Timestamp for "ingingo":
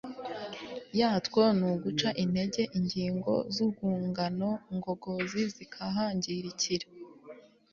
2.77-3.33